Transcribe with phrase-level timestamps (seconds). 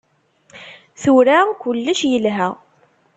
[1.01, 2.49] Tura kullec yelha.